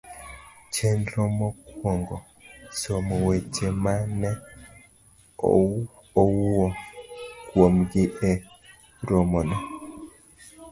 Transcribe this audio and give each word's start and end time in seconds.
Chenro 0.73 1.23
mokuongo. 1.37 2.17
somo 2.79 3.15
weche 3.25 3.67
ma 3.83 3.93
ne 4.19 4.31
owuo 6.21 6.67
kuomgi 7.53 8.03
e 8.29 8.31
romono. 9.07 9.57